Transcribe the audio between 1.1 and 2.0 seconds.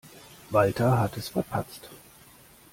es verpatzt.